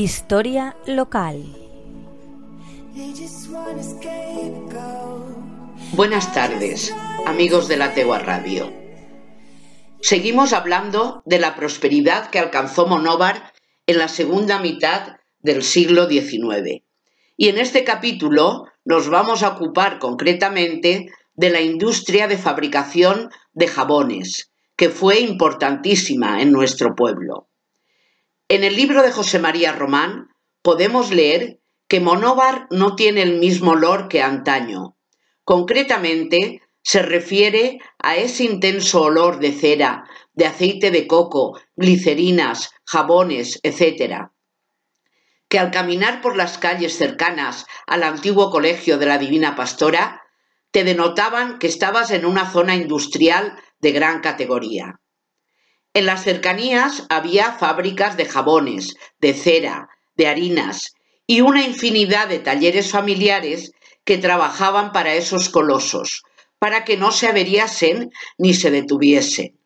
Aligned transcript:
Historia 0.00 0.76
local. 0.86 1.44
Buenas 5.90 6.32
tardes, 6.32 6.94
amigos 7.26 7.66
de 7.66 7.78
la 7.78 7.94
Tegua 7.94 8.20
Radio. 8.20 8.72
Seguimos 10.00 10.52
hablando 10.52 11.24
de 11.26 11.40
la 11.40 11.56
prosperidad 11.56 12.30
que 12.30 12.38
alcanzó 12.38 12.86
Monóvar 12.86 13.52
en 13.88 13.98
la 13.98 14.06
segunda 14.06 14.60
mitad 14.60 15.16
del 15.40 15.64
siglo 15.64 16.08
XIX. 16.08 16.84
Y 17.36 17.48
en 17.48 17.58
este 17.58 17.82
capítulo 17.82 18.66
nos 18.84 19.10
vamos 19.10 19.42
a 19.42 19.48
ocupar 19.48 19.98
concretamente 19.98 21.10
de 21.34 21.50
la 21.50 21.60
industria 21.60 22.28
de 22.28 22.38
fabricación 22.38 23.30
de 23.52 23.66
jabones, 23.66 24.52
que 24.76 24.90
fue 24.90 25.18
importantísima 25.18 26.40
en 26.40 26.52
nuestro 26.52 26.94
pueblo. 26.94 27.47
En 28.50 28.64
el 28.64 28.76
libro 28.76 29.02
de 29.02 29.12
José 29.12 29.38
María 29.38 29.72
Román 29.72 30.30
podemos 30.62 31.10
leer 31.10 31.60
que 31.86 32.00
Monóvar 32.00 32.66
no 32.70 32.96
tiene 32.96 33.20
el 33.20 33.38
mismo 33.38 33.72
olor 33.72 34.08
que 34.08 34.22
antaño. 34.22 34.96
Concretamente, 35.44 36.62
se 36.82 37.02
refiere 37.02 37.78
a 37.98 38.16
ese 38.16 38.44
intenso 38.44 39.02
olor 39.02 39.38
de 39.38 39.52
cera, 39.52 40.04
de 40.32 40.46
aceite 40.46 40.90
de 40.90 41.06
coco, 41.06 41.60
glicerinas, 41.76 42.70
jabones, 42.86 43.60
etc., 43.62 44.30
que 45.50 45.58
al 45.58 45.70
caminar 45.70 46.22
por 46.22 46.34
las 46.34 46.56
calles 46.56 46.96
cercanas 46.96 47.66
al 47.86 48.02
antiguo 48.02 48.50
colegio 48.50 48.96
de 48.96 49.06
la 49.06 49.18
Divina 49.18 49.56
Pastora, 49.56 50.22
te 50.70 50.84
denotaban 50.84 51.58
que 51.58 51.66
estabas 51.66 52.10
en 52.12 52.24
una 52.24 52.50
zona 52.50 52.76
industrial 52.76 53.58
de 53.78 53.92
gran 53.92 54.20
categoría. 54.20 55.00
En 55.98 56.06
las 56.06 56.22
cercanías 56.22 57.06
había 57.08 57.54
fábricas 57.58 58.16
de 58.16 58.24
jabones, 58.24 58.94
de 59.20 59.34
cera, 59.34 59.88
de 60.14 60.28
harinas 60.28 60.94
y 61.26 61.40
una 61.40 61.66
infinidad 61.66 62.28
de 62.28 62.38
talleres 62.38 62.92
familiares 62.92 63.72
que 64.04 64.16
trabajaban 64.16 64.92
para 64.92 65.14
esos 65.14 65.48
colosos, 65.48 66.22
para 66.60 66.84
que 66.84 66.96
no 66.96 67.10
se 67.10 67.26
averiasen 67.26 68.12
ni 68.38 68.54
se 68.54 68.70
detuviesen. 68.70 69.58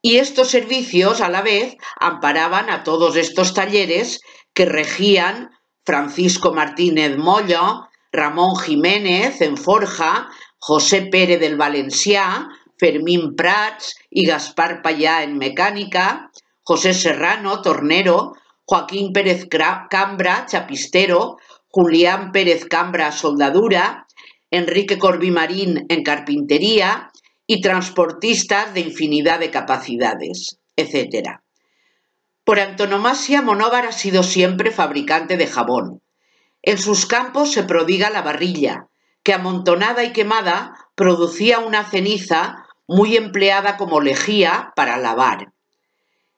Y 0.00 0.18
estos 0.18 0.48
servicios, 0.48 1.20
a 1.20 1.28
la 1.28 1.42
vez, 1.42 1.74
amparaban 1.98 2.70
a 2.70 2.84
todos 2.84 3.16
estos 3.16 3.52
talleres 3.52 4.20
que 4.54 4.64
regían 4.64 5.50
Francisco 5.84 6.54
Martínez 6.54 7.16
Mollo, 7.18 7.88
Ramón 8.12 8.54
Jiménez 8.54 9.40
en 9.40 9.56
Forja, 9.56 10.28
José 10.60 11.08
Pérez 11.10 11.40
del 11.40 11.56
Valencià, 11.56 12.48
Fermín 12.78 13.34
Prats 13.36 13.96
y 14.10 14.26
Gaspar 14.26 14.82
Payá 14.82 15.22
en 15.22 15.38
mecánica, 15.38 16.30
José 16.62 16.94
Serrano, 16.94 17.62
tornero, 17.62 18.34
Joaquín 18.64 19.12
Pérez 19.12 19.46
Cambra, 19.48 20.46
chapistero, 20.46 21.38
Julián 21.68 22.32
Pérez 22.32 22.66
Cambra, 22.66 23.12
soldadura, 23.12 24.06
Enrique 24.50 24.98
Corbimarín 24.98 25.86
en 25.88 26.02
carpintería 26.02 27.10
y 27.46 27.60
transportistas 27.60 28.74
de 28.74 28.80
infinidad 28.80 29.40
de 29.40 29.50
capacidades, 29.50 30.58
etc. 30.76 31.40
Por 32.44 32.60
antonomasia, 32.60 33.42
Monóvar 33.42 33.86
ha 33.86 33.92
sido 33.92 34.22
siempre 34.22 34.70
fabricante 34.70 35.36
de 35.36 35.46
jabón. 35.46 36.02
En 36.62 36.78
sus 36.78 37.06
campos 37.06 37.52
se 37.52 37.62
prodiga 37.62 38.10
la 38.10 38.22
barrilla, 38.22 38.88
que 39.22 39.32
amontonada 39.32 40.04
y 40.04 40.12
quemada 40.12 40.74
producía 40.94 41.58
una 41.58 41.84
ceniza 41.84 42.66
muy 42.88 43.16
empleada 43.16 43.76
como 43.76 44.00
lejía 44.00 44.72
para 44.74 44.96
lavar. 44.96 45.52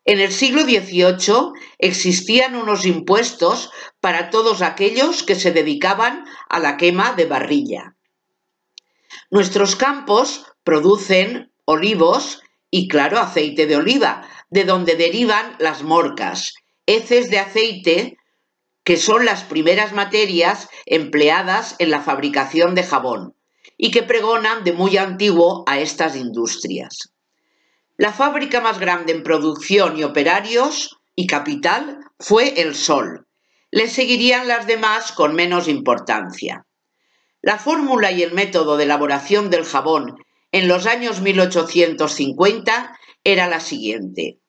En 0.05 0.19
el 0.19 0.33
siglo 0.33 0.63
XVIII 0.63 1.53
existían 1.79 2.57
unos 2.57 2.85
impuestos 2.85 3.71
para 4.01 4.31
todos 4.31 4.61
aquellos 4.61 5.23
que 5.23 5.37
se 5.37 5.53
dedicaban 5.53 6.25
a 6.49 6.59
la 6.59 6.77
quema 6.77 7.13
de 7.13 7.27
barrilla. 7.27 7.95
Nuestros 9.31 9.77
campos 9.77 10.45
producen 10.65 11.53
olivos 11.65 12.43
y, 12.71 12.89
claro, 12.89 13.21
aceite 13.21 13.67
de 13.67 13.77
oliva, 13.77 14.27
de 14.49 14.65
donde 14.65 14.97
derivan 14.97 15.55
las 15.61 15.83
morcas, 15.85 16.55
heces 16.87 17.31
de 17.31 17.39
aceite, 17.39 18.19
que 18.83 18.97
son 18.97 19.25
las 19.25 19.45
primeras 19.45 19.93
materias 19.93 20.69
empleadas 20.87 21.77
en 21.79 21.91
la 21.91 22.01
fabricación 22.01 22.75
de 22.75 22.83
jabón 22.83 23.35
y 23.83 23.91
que 23.91 24.03
pregonan 24.03 24.63
de 24.63 24.75
muy 24.75 24.99
antiguo 24.99 25.65
a 25.67 25.81
estas 25.81 26.15
industrias. 26.15 27.15
La 27.97 28.13
fábrica 28.13 28.61
más 28.61 28.79
grande 28.79 29.11
en 29.13 29.23
producción 29.23 29.97
y 29.97 30.05
operarios 30.05 30.99
y 31.15 31.27
capital 31.27 31.99
fue 32.19 32.61
el 32.61 32.75
Sol. 32.75 33.27
Le 33.71 33.89
seguirían 33.89 34.47
las 34.49 34.67
demás 34.67 35.13
con 35.13 35.35
menos 35.35 35.67
importancia. 35.67 36.67
La 37.41 37.57
fórmula 37.57 38.13
y 38.13 38.23
el 38.23 38.35
método 38.35 38.77
de 38.77 38.85
elaboración 38.85 39.49
del 39.49 39.65
jabón 39.65 40.17
en 40.53 40.69
los 40.69 40.85
años 40.85 41.23
1850 41.23 42.99
era 43.25 43.47
la 43.47 43.61
siguiente. 43.61 44.41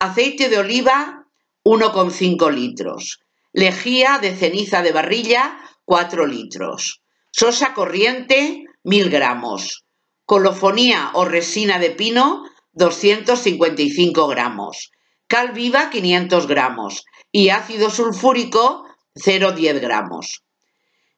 Aceite 0.00 0.48
de 0.48 0.58
oliva 0.58 1.28
1,5 1.62 2.52
litros. 2.52 3.20
Lejía 3.52 4.18
de 4.18 4.34
ceniza 4.34 4.82
de 4.82 4.90
barrilla 4.90 5.60
4 5.84 6.26
litros. 6.26 7.03
Sosa 7.36 7.74
corriente, 7.74 8.62
1000 8.84 9.10
gramos. 9.10 9.84
Colofonía 10.24 11.10
o 11.14 11.24
resina 11.24 11.80
de 11.80 11.90
pino, 11.90 12.44
255 12.74 14.28
gramos. 14.28 14.92
Cal 15.26 15.50
viva, 15.50 15.90
500 15.90 16.46
gramos. 16.46 17.04
Y 17.32 17.48
ácido 17.48 17.90
sulfúrico, 17.90 18.86
0,10 19.16 19.80
gramos. 19.80 20.44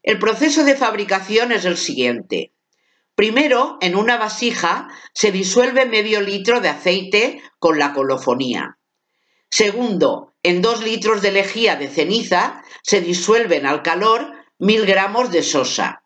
El 0.02 0.18
proceso 0.18 0.64
de 0.64 0.74
fabricación 0.74 1.52
es 1.52 1.66
el 1.66 1.76
siguiente. 1.76 2.54
Primero, 3.14 3.76
en 3.82 3.94
una 3.94 4.16
vasija 4.16 4.88
se 5.12 5.30
disuelve 5.32 5.84
medio 5.84 6.22
litro 6.22 6.62
de 6.62 6.70
aceite 6.70 7.42
con 7.58 7.78
la 7.78 7.92
colofonía. 7.92 8.78
Segundo, 9.50 10.32
en 10.42 10.62
dos 10.62 10.82
litros 10.82 11.20
de 11.20 11.32
lejía 11.32 11.76
de 11.76 11.88
ceniza 11.88 12.64
se 12.82 13.02
disuelven 13.02 13.66
al 13.66 13.82
calor 13.82 14.32
mil 14.58 14.86
gramos 14.86 15.30
de 15.30 15.42
sosa. 15.42 16.04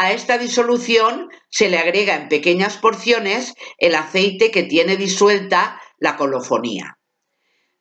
A 0.00 0.12
esta 0.12 0.38
disolución 0.38 1.28
se 1.50 1.68
le 1.68 1.76
agrega 1.76 2.14
en 2.14 2.28
pequeñas 2.28 2.76
porciones 2.76 3.54
el 3.78 3.96
aceite 3.96 4.52
que 4.52 4.62
tiene 4.62 4.96
disuelta 4.96 5.82
la 5.98 6.16
colofonía. 6.16 6.98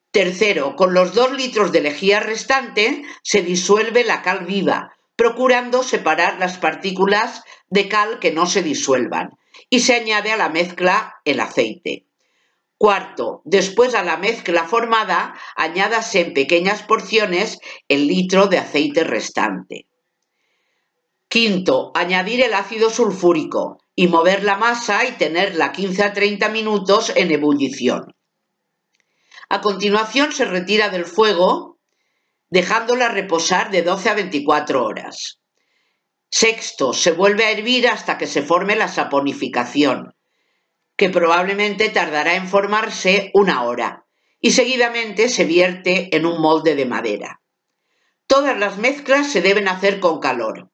Tercero, 0.09 0.75
con 0.75 0.95
los 0.95 1.13
dos 1.13 1.31
litros 1.33 1.71
de 1.71 1.81
lejía 1.81 2.19
restante 2.19 3.03
se 3.21 3.43
disuelve 3.43 4.03
la 4.03 4.23
cal 4.23 4.47
viva, 4.47 4.95
procurando 5.15 5.83
separar 5.83 6.39
las 6.39 6.57
partículas 6.57 7.43
de 7.67 7.87
cal 7.87 8.17
que 8.17 8.31
no 8.31 8.47
se 8.47 8.63
disuelvan, 8.63 9.37
y 9.69 9.81
se 9.81 9.93
añade 9.93 10.31
a 10.31 10.37
la 10.37 10.49
mezcla 10.49 11.17
el 11.23 11.39
aceite. 11.39 12.07
Cuarto, 12.79 13.43
después 13.45 13.93
a 13.93 14.01
la 14.01 14.17
mezcla 14.17 14.63
formada 14.63 15.35
añádase 15.55 16.21
en 16.21 16.33
pequeñas 16.33 16.81
porciones 16.81 17.59
el 17.87 18.07
litro 18.07 18.47
de 18.47 18.57
aceite 18.57 19.03
restante. 19.03 19.86
Quinto, 21.39 21.91
añadir 21.93 22.41
el 22.41 22.55
ácido 22.55 22.89
sulfúrico 22.89 23.77
y 23.93 24.07
mover 24.07 24.43
la 24.43 24.57
masa 24.57 25.05
y 25.05 25.11
tenerla 25.11 25.71
15 25.71 26.03
a 26.03 26.11
30 26.11 26.49
minutos 26.49 27.13
en 27.15 27.29
ebullición. 27.29 28.15
A 29.47 29.61
continuación 29.61 30.31
se 30.31 30.45
retira 30.45 30.89
del 30.89 31.05
fuego 31.05 31.77
dejándola 32.49 33.09
reposar 33.09 33.69
de 33.69 33.83
12 33.83 34.09
a 34.09 34.13
24 34.15 34.83
horas. 34.83 35.39
Sexto, 36.31 36.91
se 36.91 37.11
vuelve 37.11 37.45
a 37.45 37.51
hervir 37.51 37.87
hasta 37.87 38.17
que 38.17 38.25
se 38.25 38.41
forme 38.41 38.75
la 38.75 38.87
saponificación, 38.87 40.15
que 40.95 41.11
probablemente 41.11 41.89
tardará 41.89 42.33
en 42.33 42.47
formarse 42.47 43.29
una 43.35 43.61
hora, 43.61 44.07
y 44.39 44.53
seguidamente 44.53 45.29
se 45.29 45.45
vierte 45.45 46.15
en 46.15 46.25
un 46.25 46.41
molde 46.41 46.73
de 46.73 46.87
madera. 46.87 47.41
Todas 48.25 48.57
las 48.57 48.79
mezclas 48.79 49.31
se 49.31 49.43
deben 49.43 49.67
hacer 49.67 49.99
con 49.99 50.19
calor. 50.19 50.71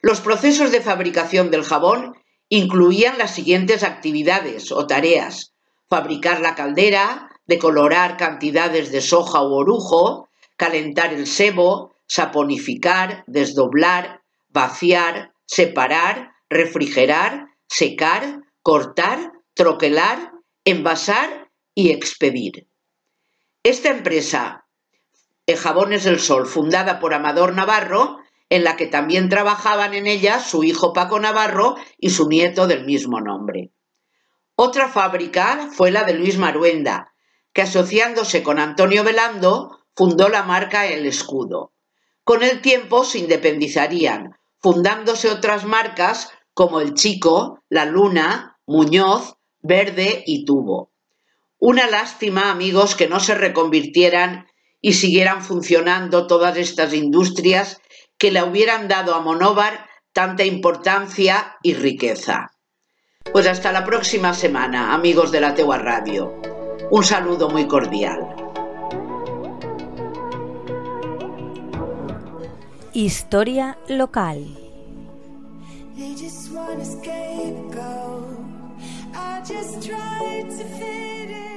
Los 0.00 0.20
procesos 0.20 0.70
de 0.70 0.80
fabricación 0.80 1.50
del 1.50 1.64
jabón 1.64 2.14
incluían 2.48 3.18
las 3.18 3.34
siguientes 3.34 3.82
actividades 3.82 4.70
o 4.70 4.86
tareas. 4.86 5.54
Fabricar 5.88 6.40
la 6.40 6.54
caldera, 6.54 7.30
decolorar 7.46 8.16
cantidades 8.16 8.92
de 8.92 9.00
soja 9.00 9.42
u 9.42 9.54
orujo, 9.54 10.28
calentar 10.56 11.12
el 11.12 11.26
sebo, 11.26 11.94
saponificar, 12.06 13.24
desdoblar, 13.26 14.22
vaciar, 14.48 15.32
separar, 15.46 16.32
refrigerar, 16.48 17.48
secar, 17.66 18.42
cortar, 18.62 19.32
troquelar, 19.54 20.32
envasar 20.64 21.50
y 21.74 21.90
expedir. 21.90 22.68
Esta 23.62 23.90
empresa, 23.90 24.66
Jabones 25.56 26.04
del 26.04 26.20
Sol, 26.20 26.46
fundada 26.46 27.00
por 27.00 27.14
Amador 27.14 27.54
Navarro, 27.54 28.17
en 28.50 28.64
la 28.64 28.76
que 28.76 28.86
también 28.86 29.28
trabajaban 29.28 29.94
en 29.94 30.06
ella 30.06 30.40
su 30.40 30.64
hijo 30.64 30.92
Paco 30.92 31.20
Navarro 31.20 31.76
y 31.98 32.10
su 32.10 32.28
nieto 32.28 32.66
del 32.66 32.84
mismo 32.84 33.20
nombre. 33.20 33.72
Otra 34.54 34.88
fábrica 34.88 35.68
fue 35.72 35.90
la 35.90 36.04
de 36.04 36.14
Luis 36.14 36.38
Maruenda, 36.38 37.12
que 37.52 37.62
asociándose 37.62 38.42
con 38.42 38.58
Antonio 38.58 39.04
Velando 39.04 39.78
fundó 39.94 40.28
la 40.28 40.42
marca 40.42 40.86
El 40.86 41.06
Escudo. 41.06 41.72
Con 42.24 42.42
el 42.42 42.60
tiempo 42.60 43.04
se 43.04 43.18
independizarían, 43.18 44.36
fundándose 44.60 45.30
otras 45.30 45.64
marcas 45.64 46.30
como 46.54 46.80
El 46.80 46.94
Chico, 46.94 47.62
La 47.68 47.84
Luna, 47.84 48.58
Muñoz, 48.66 49.36
Verde 49.60 50.24
y 50.26 50.44
Tubo. 50.44 50.90
Una 51.58 51.88
lástima, 51.88 52.50
amigos, 52.50 52.94
que 52.94 53.08
no 53.08 53.20
se 53.20 53.34
reconvirtieran 53.34 54.46
y 54.80 54.94
siguieran 54.94 55.42
funcionando 55.42 56.26
todas 56.26 56.56
estas 56.56 56.94
industrias 56.94 57.80
que 58.18 58.30
le 58.30 58.42
hubieran 58.42 58.88
dado 58.88 59.14
a 59.14 59.20
Monóvar 59.20 59.86
tanta 60.12 60.44
importancia 60.44 61.56
y 61.62 61.74
riqueza. 61.74 62.50
Pues 63.32 63.46
hasta 63.46 63.72
la 63.72 63.84
próxima 63.84 64.34
semana, 64.34 64.92
amigos 64.92 65.30
de 65.30 65.40
la 65.40 65.54
Tegua 65.54 65.78
Radio. 65.78 66.34
Un 66.90 67.04
saludo 67.04 67.48
muy 67.48 67.66
cordial. 67.66 68.34
Historia 72.92 73.78
local. 73.88 74.58
just 79.48 79.82
tried 79.82 80.50
to 80.50 80.64
fit 80.76 81.47